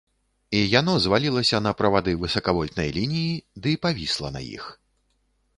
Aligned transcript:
І 0.51 0.61
яно 0.79 0.95
звалілася 1.05 1.57
на 1.67 1.73
правады 1.83 2.15
высакавольтнай 2.23 2.89
лініі 2.97 3.37
ды 3.67 3.77
павісла 3.85 4.35
на 4.39 4.43
іх. 4.57 4.65